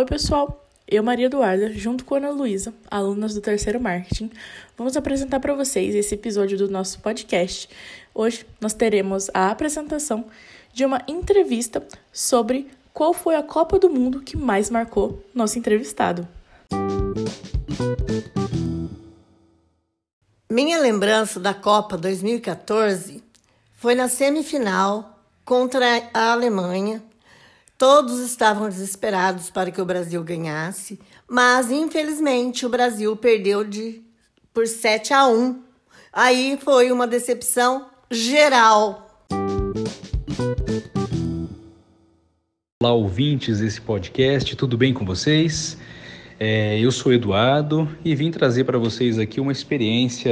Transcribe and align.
Oi, 0.00 0.06
pessoal! 0.06 0.66
Eu, 0.88 1.02
Maria 1.02 1.26
Eduarda, 1.26 1.70
junto 1.74 2.06
com 2.06 2.14
Ana 2.14 2.30
Luísa, 2.30 2.72
alunas 2.90 3.34
do 3.34 3.40
terceiro 3.42 3.78
marketing, 3.78 4.30
vamos 4.74 4.96
apresentar 4.96 5.40
para 5.40 5.52
vocês 5.52 5.94
esse 5.94 6.14
episódio 6.14 6.56
do 6.56 6.70
nosso 6.70 7.00
podcast. 7.00 7.68
Hoje 8.14 8.46
nós 8.58 8.72
teremos 8.72 9.28
a 9.34 9.50
apresentação 9.50 10.24
de 10.72 10.86
uma 10.86 11.02
entrevista 11.06 11.86
sobre 12.10 12.70
qual 12.94 13.12
foi 13.12 13.36
a 13.36 13.42
Copa 13.42 13.78
do 13.78 13.90
Mundo 13.90 14.22
que 14.22 14.38
mais 14.38 14.70
marcou 14.70 15.22
nosso 15.34 15.58
entrevistado. 15.58 16.26
Minha 20.50 20.80
lembrança 20.80 21.38
da 21.38 21.52
Copa 21.52 21.98
2014 21.98 23.22
foi 23.74 23.94
na 23.94 24.08
semifinal 24.08 25.20
contra 25.44 26.08
a 26.14 26.32
Alemanha 26.32 27.02
Todos 27.80 28.18
estavam 28.18 28.68
desesperados 28.68 29.48
para 29.48 29.70
que 29.70 29.80
o 29.80 29.86
Brasil 29.86 30.22
ganhasse, 30.22 31.00
mas 31.26 31.70
infelizmente 31.70 32.66
o 32.66 32.68
Brasil 32.68 33.16
perdeu 33.16 33.64
de 33.64 34.02
por 34.52 34.66
7 34.66 35.14
a 35.14 35.26
1. 35.26 35.62
Aí 36.12 36.58
foi 36.62 36.92
uma 36.92 37.06
decepção 37.06 37.86
geral. 38.10 39.24
Olá, 42.82 42.92
ouvintes 42.92 43.60
desse 43.60 43.80
podcast, 43.80 44.54
tudo 44.56 44.76
bem 44.76 44.92
com 44.92 45.06
vocês? 45.06 45.78
É, 46.38 46.78
eu 46.78 46.92
sou 46.92 47.14
Eduardo 47.14 47.88
e 48.04 48.14
vim 48.14 48.30
trazer 48.30 48.64
para 48.64 48.76
vocês 48.76 49.18
aqui 49.18 49.40
uma 49.40 49.52
experiência 49.52 50.30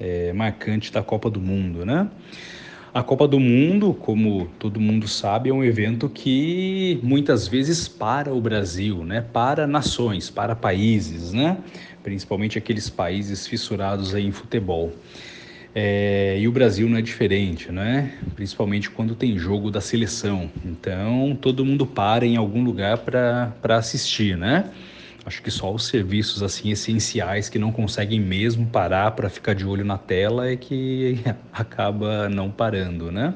é, 0.00 0.32
marcante 0.32 0.90
da 0.90 1.02
Copa 1.02 1.28
do 1.28 1.42
Mundo, 1.42 1.84
né? 1.84 2.08
A 2.94 3.02
Copa 3.02 3.26
do 3.26 3.40
Mundo, 3.40 3.92
como 3.92 4.46
todo 4.56 4.78
mundo 4.78 5.08
sabe, 5.08 5.50
é 5.50 5.52
um 5.52 5.64
evento 5.64 6.08
que 6.08 7.00
muitas 7.02 7.48
vezes 7.48 7.88
para 7.88 8.32
o 8.32 8.40
Brasil, 8.40 9.02
né? 9.02 9.20
Para 9.20 9.66
nações, 9.66 10.30
para 10.30 10.54
países, 10.54 11.32
né? 11.32 11.58
Principalmente 12.04 12.56
aqueles 12.56 12.88
países 12.88 13.48
fissurados 13.48 14.14
em 14.14 14.30
futebol. 14.30 14.92
É, 15.74 16.36
e 16.38 16.46
o 16.46 16.52
Brasil 16.52 16.88
não 16.88 16.96
é 16.96 17.02
diferente, 17.02 17.72
né? 17.72 18.12
Principalmente 18.36 18.88
quando 18.88 19.16
tem 19.16 19.36
jogo 19.36 19.72
da 19.72 19.80
seleção. 19.80 20.48
Então 20.64 21.36
todo 21.40 21.64
mundo 21.64 21.84
para 21.84 22.24
em 22.24 22.36
algum 22.36 22.62
lugar 22.62 22.98
para 22.98 23.76
assistir, 23.76 24.36
né? 24.36 24.70
Acho 25.26 25.42
que 25.42 25.50
só 25.50 25.72
os 25.72 25.86
serviços 25.86 26.42
assim 26.42 26.70
essenciais 26.70 27.48
que 27.48 27.58
não 27.58 27.72
conseguem 27.72 28.20
mesmo 28.20 28.66
parar 28.66 29.12
para 29.12 29.30
ficar 29.30 29.54
de 29.54 29.64
olho 29.64 29.84
na 29.84 29.96
tela 29.96 30.50
é 30.50 30.56
que 30.56 31.18
acaba 31.52 32.28
não 32.28 32.50
parando, 32.50 33.10
né? 33.10 33.34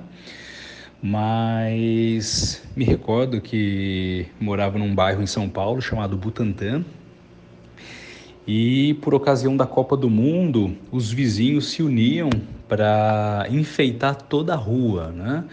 Mas 1.00 2.62
me 2.76 2.84
recordo 2.84 3.40
que 3.40 4.26
morava 4.38 4.78
num 4.78 4.94
bairro 4.94 5.22
em 5.22 5.26
São 5.26 5.48
Paulo 5.48 5.80
chamado 5.80 6.16
Butantã. 6.16 6.84
E 8.50 8.94
por 9.02 9.14
ocasião 9.14 9.54
da 9.54 9.66
Copa 9.66 9.94
do 9.94 10.08
Mundo, 10.08 10.74
os 10.90 11.12
vizinhos 11.12 11.68
se 11.68 11.82
uniam 11.82 12.30
para 12.66 13.46
enfeitar 13.50 14.22
toda 14.22 14.54
a 14.54 14.56
rua, 14.56 15.12
né? 15.12 15.44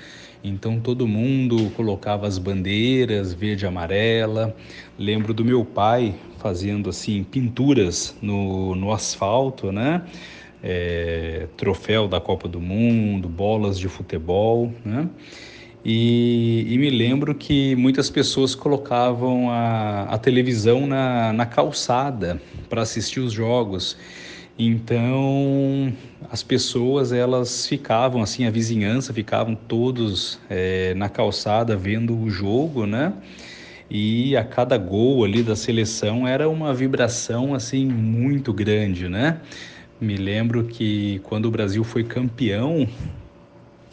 Então 0.41 0.79
todo 0.79 1.05
mundo 1.05 1.71
colocava 1.71 2.25
as 2.25 2.37
bandeiras 2.37 3.33
verde 3.33 3.65
e 3.65 3.67
amarela. 3.67 4.55
Lembro 4.97 5.33
do 5.33 5.43
meu 5.43 5.65
pai 5.65 6.15
fazendo 6.37 6.89
assim 6.89 7.21
pinturas 7.21 8.15
no, 8.21 8.73
no 8.75 8.93
asfalto, 8.93 9.73
né? 9.73 10.03
É, 10.63 11.49
troféu 11.57 12.07
da 12.07 12.21
Copa 12.21 12.47
do 12.47 12.61
Mundo, 12.61 13.27
bolas 13.27 13.77
de 13.77 13.89
futebol, 13.89 14.73
né? 14.85 15.09
E, 15.87 16.65
e, 16.67 16.77
me 16.79 16.89
lembro 16.89 17.35
que 17.35 17.75
muitas 17.75 18.09
pessoas 18.09 18.55
colocavam 18.55 19.51
a, 19.51 20.05
a 20.05 20.17
televisão 20.17 20.87
na, 20.87 21.31
na 21.31 21.45
calçada 21.45 22.41
para 22.67 22.81
assistir 22.81 23.19
os 23.19 23.31
jogos. 23.31 23.95
Então 24.57 25.93
as 26.31 26.41
pessoas 26.41 27.11
elas 27.11 27.67
ficavam 27.67 28.23
assim, 28.23 28.47
a 28.47 28.49
vizinhança 28.49 29.13
ficavam 29.13 29.53
todos 29.53 30.39
é, 30.49 30.95
na 30.95 31.07
calçada 31.07 31.75
vendo 31.77 32.17
o 32.19 32.31
jogo, 32.31 32.87
né? 32.87 33.13
E 33.87 34.35
a 34.35 34.43
cada 34.43 34.79
gol 34.79 35.23
ali 35.23 35.43
da 35.43 35.55
seleção 35.55 36.27
era 36.27 36.49
uma 36.49 36.73
vibração 36.73 37.53
assim 37.53 37.85
muito 37.85 38.51
grande, 38.51 39.07
né? 39.07 39.39
Me 40.01 40.15
lembro 40.15 40.63
que 40.63 41.19
quando 41.23 41.45
o 41.45 41.51
Brasil 41.51 41.83
foi 41.83 42.03
campeão, 42.03 42.87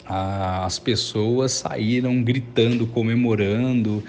as 0.05 0.79
pessoas 0.79 1.51
saíram 1.53 2.21
gritando, 2.21 2.85
comemorando 2.85 4.03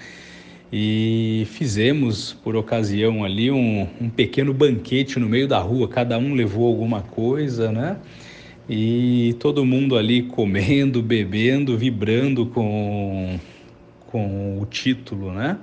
e 0.72 1.46
fizemos 1.50 2.32
por 2.32 2.56
ocasião 2.56 3.22
ali 3.22 3.50
um, 3.50 3.86
um, 4.00 4.10
pequeno 4.10 4.52
banquete 4.52 5.20
no 5.20 5.28
meio 5.28 5.46
da 5.46 5.58
rua, 5.58 5.86
cada 5.86 6.18
um 6.18 6.34
levou 6.34 6.66
alguma 6.66 7.00
coisa, 7.00 7.70
né? 7.70 7.96
E 8.68 9.36
todo 9.38 9.64
mundo 9.64 9.96
ali 9.96 10.22
comendo, 10.22 11.00
bebendo, 11.02 11.78
vibrando 11.78 12.46
com, 12.46 13.38
com 14.06 14.58
o 14.60 14.66
título, 14.66 15.32
né? 15.32 15.58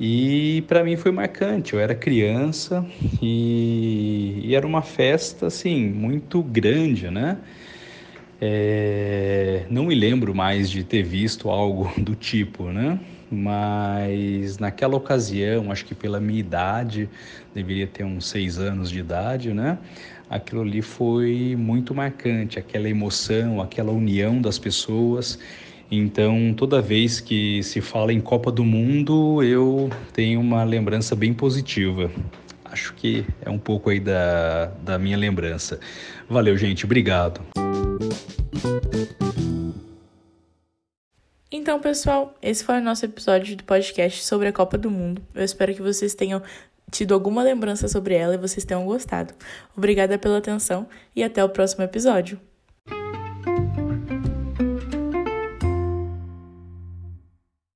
E 0.00 0.62
para 0.68 0.84
mim 0.84 0.96
foi 0.96 1.10
marcante. 1.10 1.72
Eu 1.72 1.80
era 1.80 1.94
criança 1.94 2.86
e, 3.22 4.40
e 4.44 4.54
era 4.54 4.66
uma 4.66 4.82
festa 4.82 5.46
assim 5.46 5.88
muito 5.88 6.42
grande, 6.42 7.10
né? 7.10 7.38
É, 8.40 9.66
não 9.68 9.86
me 9.86 9.94
lembro 9.94 10.34
mais 10.34 10.70
de 10.70 10.84
ter 10.84 11.02
visto 11.02 11.50
algo 11.50 11.92
do 11.98 12.14
tipo, 12.14 12.64
né? 12.64 12.98
mas 13.30 14.58
naquela 14.58 14.96
ocasião, 14.96 15.70
acho 15.70 15.84
que 15.84 15.94
pela 15.94 16.20
minha 16.20 16.40
idade, 16.40 17.08
deveria 17.54 17.86
ter 17.86 18.04
uns 18.04 18.26
seis 18.26 18.58
anos 18.58 18.90
de 18.90 18.98
idade, 18.98 19.52
né? 19.52 19.78
Aquilo 20.30 20.62
ali 20.62 20.82
foi 20.82 21.56
muito 21.58 21.94
marcante, 21.94 22.58
aquela 22.58 22.88
emoção, 22.88 23.60
aquela 23.60 23.92
união 23.92 24.40
das 24.40 24.58
pessoas. 24.58 25.38
Então, 25.90 26.52
toda 26.54 26.82
vez 26.82 27.18
que 27.18 27.62
se 27.62 27.80
fala 27.80 28.12
em 28.12 28.20
Copa 28.20 28.52
do 28.52 28.62
Mundo, 28.62 29.42
eu 29.42 29.88
tenho 30.12 30.38
uma 30.40 30.62
lembrança 30.64 31.16
bem 31.16 31.32
positiva. 31.32 32.10
Acho 32.78 32.94
que 32.94 33.26
é 33.42 33.50
um 33.50 33.58
pouco 33.58 33.90
aí 33.90 33.98
da, 33.98 34.66
da 34.82 34.98
minha 34.98 35.16
lembrança. 35.16 35.80
Valeu, 36.28 36.56
gente. 36.56 36.84
Obrigado. 36.84 37.40
Então, 41.50 41.80
pessoal, 41.80 42.36
esse 42.40 42.62
foi 42.62 42.78
o 42.78 42.80
nosso 42.80 43.04
episódio 43.04 43.56
do 43.56 43.64
podcast 43.64 44.24
sobre 44.24 44.46
a 44.46 44.52
Copa 44.52 44.78
do 44.78 44.90
Mundo. 44.90 45.20
Eu 45.34 45.44
espero 45.44 45.74
que 45.74 45.82
vocês 45.82 46.14
tenham 46.14 46.40
tido 46.88 47.14
alguma 47.14 47.42
lembrança 47.42 47.88
sobre 47.88 48.14
ela 48.14 48.34
e 48.34 48.38
vocês 48.38 48.64
tenham 48.64 48.86
gostado. 48.86 49.34
Obrigada 49.76 50.16
pela 50.16 50.38
atenção 50.38 50.86
e 51.16 51.24
até 51.24 51.42
o 51.42 51.48
próximo 51.48 51.82
episódio. 51.82 52.40